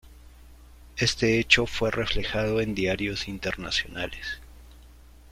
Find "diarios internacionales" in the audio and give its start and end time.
2.73-4.39